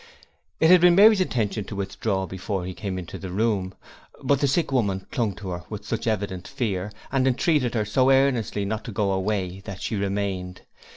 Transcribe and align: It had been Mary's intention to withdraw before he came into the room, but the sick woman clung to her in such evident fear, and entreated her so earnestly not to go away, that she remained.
It 0.59 0.71
had 0.71 0.81
been 0.81 0.95
Mary's 0.95 1.21
intention 1.21 1.63
to 1.65 1.75
withdraw 1.75 2.25
before 2.25 2.65
he 2.65 2.73
came 2.73 2.97
into 2.97 3.19
the 3.19 3.29
room, 3.29 3.75
but 4.23 4.39
the 4.39 4.47
sick 4.47 4.71
woman 4.71 5.05
clung 5.11 5.35
to 5.35 5.49
her 5.49 5.63
in 5.69 5.83
such 5.83 6.07
evident 6.07 6.47
fear, 6.47 6.91
and 7.11 7.27
entreated 7.27 7.75
her 7.75 7.85
so 7.85 8.09
earnestly 8.09 8.65
not 8.65 8.83
to 8.85 8.91
go 8.91 9.11
away, 9.11 9.59
that 9.65 9.79
she 9.79 9.95
remained. 9.95 10.61